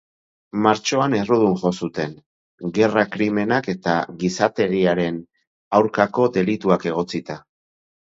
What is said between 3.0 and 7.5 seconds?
krimenak eta gizarteriaren aurkako delituak egotzita.